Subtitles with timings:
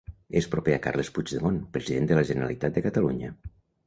[0.39, 3.31] És proper a Carles Puigdemont, President de la Generalitat de Catalunya.